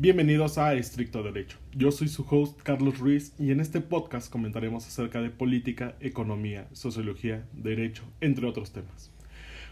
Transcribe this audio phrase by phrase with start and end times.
[0.00, 1.58] Bienvenidos a Estricto Derecho.
[1.72, 6.68] Yo soy su host Carlos Ruiz y en este podcast comentaremos acerca de política, economía,
[6.70, 9.10] sociología, derecho, entre otros temas.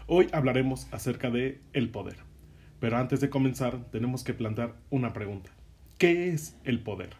[0.05, 2.17] Hoy hablaremos acerca de el poder.
[2.81, 5.49] Pero antes de comenzar tenemos que plantear una pregunta.
[5.97, 7.11] ¿Qué es el poder?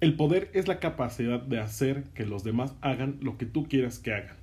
[0.00, 3.98] El poder es la capacidad de hacer que los demás hagan lo que tú quieras
[3.98, 4.36] que hagan.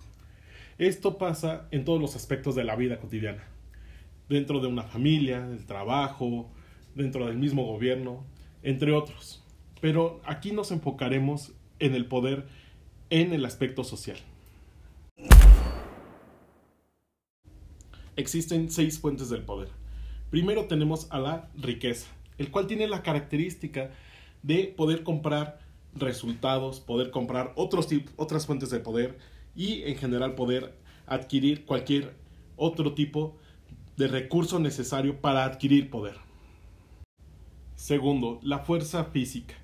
[0.79, 3.52] Esto pasa en todos los aspectos de la vida cotidiana
[4.29, 6.49] dentro de una familia, del trabajo,
[6.95, 8.23] dentro del mismo gobierno,
[8.61, 9.43] entre otros.
[9.81, 12.47] Pero aquí nos enfocaremos en el poder
[13.09, 14.17] en el aspecto social.
[18.15, 19.69] Existen seis fuentes del poder.
[20.29, 23.91] Primero tenemos a la riqueza, el cual tiene la característica
[24.41, 25.59] de poder comprar
[25.95, 29.17] resultados, poder comprar otros otras fuentes de poder
[29.55, 30.73] y en general poder
[31.05, 32.15] adquirir cualquier
[32.55, 33.37] otro tipo
[33.97, 36.15] de recurso necesario para adquirir poder.
[37.75, 39.55] Segundo, la fuerza física.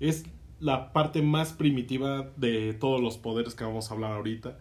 [0.00, 0.24] Es
[0.60, 4.58] la parte más primitiva de todos los poderes que vamos a hablar ahorita,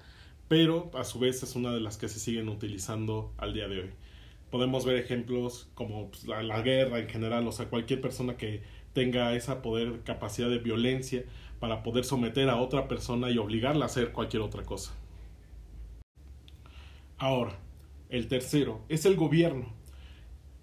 [0.47, 3.81] pero a su vez es una de las que se siguen utilizando al día de
[3.81, 3.89] hoy.
[4.51, 8.61] Podemos ver ejemplos como pues, la, la, guerra en general, o sea, cualquier persona que
[8.93, 11.25] tenga esa poder, capacidad de violencia
[11.59, 14.93] para poder someter a otra persona y obligarla a hacer cualquier otra cosa.
[17.17, 17.57] Ahora,
[18.09, 19.73] el tercero es el gobierno,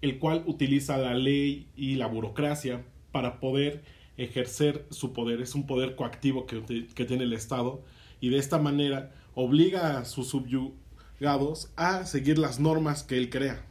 [0.01, 3.83] el cual utiliza la ley y la burocracia para poder
[4.17, 5.41] ejercer su poder.
[5.41, 6.61] Es un poder coactivo que,
[7.05, 7.83] tiene el Estado
[8.19, 13.65] y de esta manera obliga a sus subyugados a seguir las normas que él crea.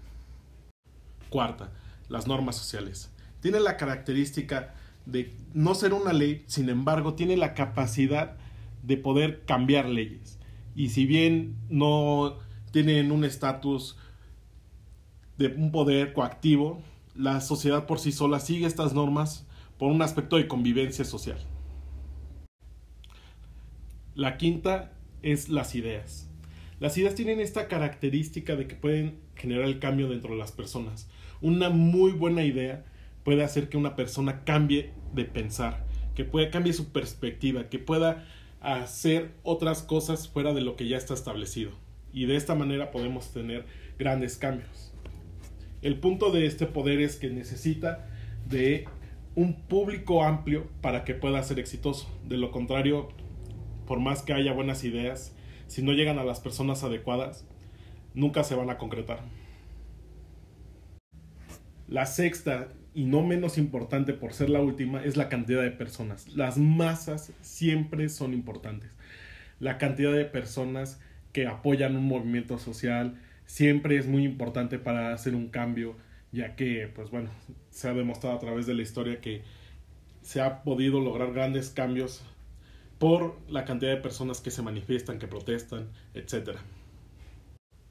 [1.30, 1.72] Cuarta,
[2.08, 3.10] las normas sociales.
[3.40, 4.74] Tiene la característica
[5.06, 8.36] de no ser una ley, sin embargo, tiene la capacidad
[8.82, 10.38] de poder cambiar leyes.
[10.74, 12.38] Y si bien no
[12.74, 13.96] tienen un estatus
[15.38, 16.82] de un poder coactivo,
[17.14, 19.46] la sociedad por sí sola sigue estas normas
[19.78, 21.38] por un aspecto de convivencia social.
[24.16, 26.28] La quinta es las ideas.
[26.80, 31.08] Las ideas tienen esta característica de que pueden generar el cambio dentro de las personas.
[31.40, 32.84] Una muy buena idea
[33.22, 38.26] puede hacer que una persona cambie de pensar, que pueda cambie su perspectiva, que pueda
[38.60, 41.83] hacer otras cosas fuera de lo que ya está establecido
[42.14, 43.66] y de esta manera podemos tener
[43.98, 44.92] grandes cambios.
[45.82, 48.06] El punto de este poder es que necesita
[48.48, 48.86] de
[49.34, 52.08] un público amplio para que pueda ser exitoso.
[52.26, 53.08] De lo contrario,
[53.86, 55.34] por más que haya buenas ideas,
[55.66, 57.46] si no llegan a las personas adecuadas,
[58.14, 59.20] nunca se van a concretar.
[61.88, 66.28] La sexta, y no menos importante por ser la última, es la cantidad de personas.
[66.28, 68.90] Las masas siempre son importantes.
[69.58, 71.00] La cantidad de personas
[71.34, 75.96] que apoyan un movimiento social siempre es muy importante para hacer un cambio,
[76.30, 77.28] ya que, pues bueno,
[77.70, 79.42] se ha demostrado a través de la historia que
[80.22, 82.22] se ha podido lograr grandes cambios
[83.00, 86.56] por la cantidad de personas que se manifiestan, que protestan, etc.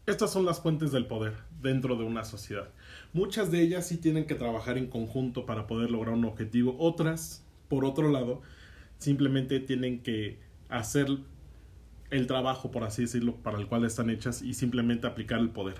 [0.06, 2.70] Estas son las fuentes del poder dentro de una sociedad.
[3.12, 6.78] Muchas de ellas sí tienen que trabajar en conjunto para poder lograr un objetivo.
[6.80, 8.42] Otras, por otro lado,
[9.00, 10.40] simplemente tienen que
[10.70, 11.08] hacer
[12.10, 15.76] el trabajo, por así decirlo, para el cual están hechas y simplemente aplicar el poder.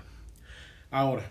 [0.90, 1.24] Ahora,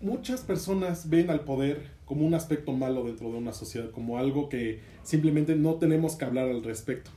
[0.00, 4.48] muchas personas ven al poder como un aspecto malo dentro de una sociedad, como algo
[4.48, 7.10] que simplemente no tenemos que hablar al respecto.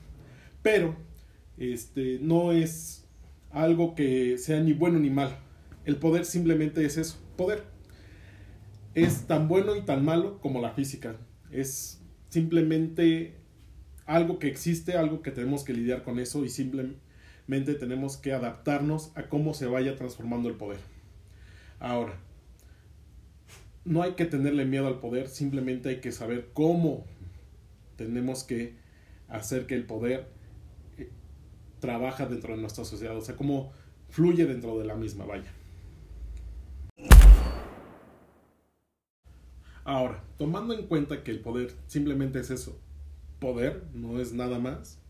[0.62, 0.96] Pero
[1.58, 3.06] este no es
[3.52, 5.36] algo que sea ni bueno ni malo.
[5.86, 7.64] El poder simplemente es eso, poder.
[8.94, 11.16] Es tan bueno y tan malo como la física.
[11.52, 13.41] Es simplemente
[14.06, 19.12] algo que existe, algo que tenemos que lidiar con eso y simplemente tenemos que adaptarnos
[19.16, 20.79] a cómo se vaya transformando el poder.
[21.79, 22.13] Ahora,
[23.85, 27.06] no hay que tenerle miedo al poder, simplemente hay que saber cómo
[27.95, 28.75] tenemos que
[29.28, 30.28] hacer que el poder
[30.97, 31.09] eh,
[31.80, 33.71] trabaja dentro de nuestra sociedad, o sea, cómo
[34.09, 35.51] fluye dentro de la misma, vaya.
[39.83, 42.80] Ahora, tomando en cuenta que el poder simplemente es eso,
[43.42, 45.02] poder, no es nada más.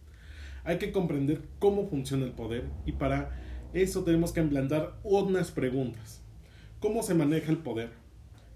[0.64, 3.38] Hay que comprender cómo funciona el poder y para
[3.74, 6.24] eso tenemos que implantar unas preguntas.
[6.80, 7.92] ¿Cómo se maneja el poder?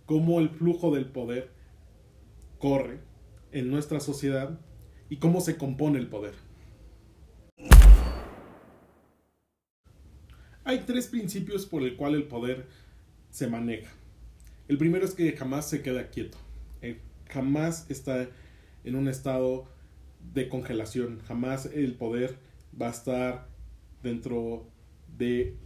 [0.08, 1.52] ¿Cómo el flujo del poder
[2.58, 3.00] corre
[3.52, 4.60] en nuestra sociedad?
[5.10, 6.34] ¿Y cómo se compone el poder?
[10.64, 12.66] Hay tres principios por el cual el poder
[13.30, 13.92] se maneja.
[14.68, 16.38] El primero es que jamás se queda quieto.
[16.82, 18.28] Eh, jamás está
[18.86, 19.66] en un estado
[20.34, 21.20] de congelación.
[21.28, 22.38] Jamás el poder
[22.80, 23.48] va a estar
[24.02, 24.68] dentro
[25.18, 25.58] de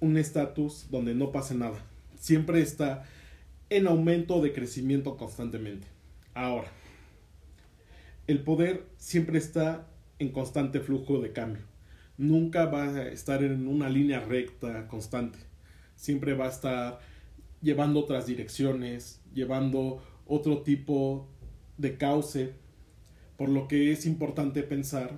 [0.00, 1.78] un estatus donde no pase nada.
[2.18, 3.04] Siempre está
[3.70, 5.86] en aumento de crecimiento constantemente.
[6.34, 6.68] Ahora,
[8.26, 9.88] el poder siempre está
[10.18, 11.62] en constante flujo de cambio.
[12.16, 15.38] Nunca va a estar en una línea recta constante.
[15.94, 17.00] Siempre va a estar
[17.62, 21.28] llevando otras direcciones, llevando otro tipo
[21.78, 22.52] de cauce,
[23.36, 25.16] por lo que es importante pensar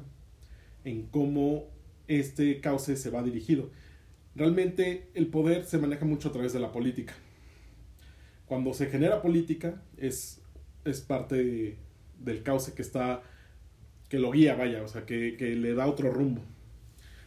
[0.85, 1.65] en cómo
[2.07, 3.71] este cauce se va dirigido.
[4.37, 7.15] Realmente el poder se maneja mucho a través de la política.
[8.47, 10.41] Cuando se genera política es,
[10.85, 11.79] es parte
[12.19, 13.23] del cauce que está,
[14.09, 16.43] que lo guía, vaya, o sea, que, que le da otro rumbo.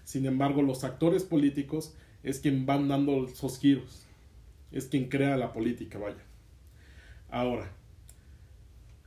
[0.04, 4.06] Sin embargo, los actores políticos es quien van dando esos giros,
[4.72, 6.24] es quien crea la política, vaya.
[7.30, 7.72] Ahora,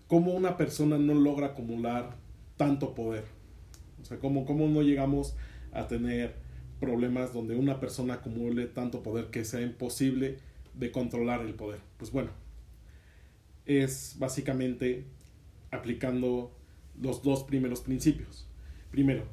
[0.09, 2.17] ¿cómo una persona no logra acumular
[2.57, 3.25] tanto poder?
[4.01, 5.37] O sea, ¿cómo, cómo no llegamos
[5.73, 6.35] a tener
[6.81, 10.39] problemas donde una persona acumule tanto poder que sea imposible
[10.75, 11.81] de controlar el poder?
[11.97, 12.31] Pues bueno,
[13.65, 15.05] es básicamente
[15.71, 16.53] aplicando
[17.01, 18.47] los dos primeros principios.
[18.91, 19.25] Primero,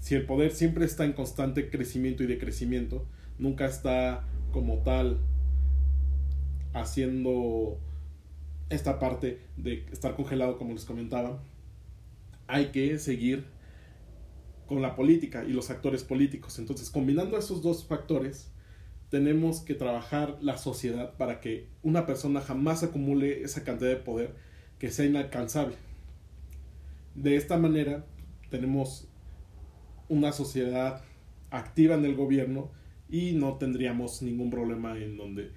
[0.00, 3.06] si el poder siempre está en constante crecimiento y decrecimiento,
[3.38, 5.18] nunca está como tal
[6.72, 7.78] haciendo
[8.70, 11.42] esta parte de estar congelado como les comentaba,
[12.46, 13.46] hay que seguir
[14.66, 16.58] con la política y los actores políticos.
[16.58, 18.50] Entonces, combinando esos dos factores,
[19.08, 24.34] tenemos que trabajar la sociedad para que una persona jamás acumule esa cantidad de poder
[24.78, 25.76] que sea inalcanzable.
[27.14, 28.04] De esta manera,
[28.50, 29.08] tenemos
[30.08, 31.02] una sociedad
[31.50, 32.70] activa en el gobierno
[33.08, 35.50] y no tendríamos ningún problema en donde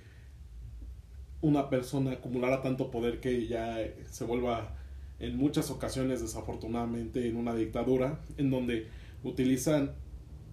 [1.41, 3.77] una persona acumulara tanto poder que ya
[4.09, 4.77] se vuelva
[5.19, 8.87] en muchas ocasiones desafortunadamente en una dictadura en donde
[9.23, 9.93] utilizan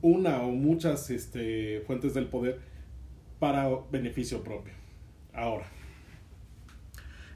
[0.02, 2.60] una o muchas este, fuentes del poder
[3.38, 4.74] para beneficio propio.
[5.32, 5.66] Ahora,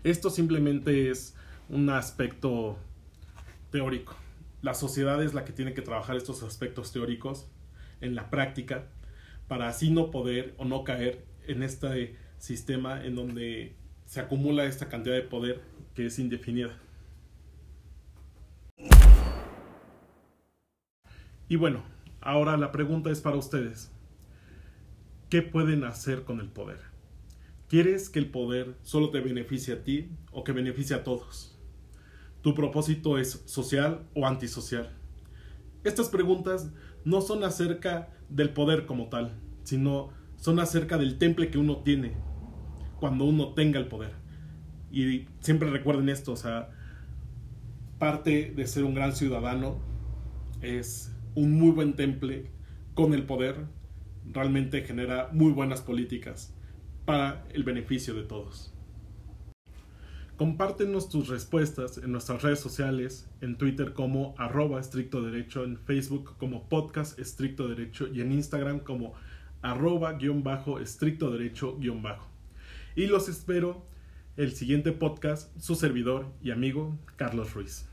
[0.04, 1.34] esto simplemente es
[1.68, 2.76] un aspecto
[3.70, 4.16] teórico
[4.62, 7.48] la sociedad es la que tiene que trabajar estos aspectos teóricos
[8.00, 8.86] en la práctica
[9.48, 14.88] para así no poder o no caer en este sistema en donde se acumula esta
[14.88, 15.62] cantidad de poder
[15.94, 16.76] que es indefinida.
[21.48, 21.84] Y bueno,
[22.20, 23.92] ahora la pregunta es para ustedes.
[25.30, 26.80] ¿Qué pueden hacer con el poder?
[27.68, 31.56] ¿Quieres que el poder solo te beneficie a ti o que beneficie a todos?
[32.42, 34.90] ¿Tu propósito es social o antisocial?
[35.84, 36.72] Estas preguntas
[37.04, 42.31] no son acerca del poder como tal, sino son acerca del temple que uno tiene
[43.02, 44.12] cuando uno tenga el poder.
[44.92, 46.70] Y siempre recuerden esto, o sea,
[47.98, 49.80] parte de ser un gran ciudadano
[50.60, 52.52] es un muy buen temple
[52.94, 53.56] con el poder,
[54.24, 56.54] realmente genera muy buenas políticas
[57.04, 58.72] para el beneficio de todos.
[60.36, 66.36] Compártenos tus respuestas en nuestras redes sociales, en Twitter como arroba estricto derecho, en Facebook
[66.38, 69.14] como podcast estricto derecho y en Instagram como
[69.60, 72.31] arroba guion bajo estricto derecho guion bajo.
[72.94, 73.86] Y los espero
[74.36, 77.88] el siguiente podcast, su servidor y amigo Carlos Ruiz.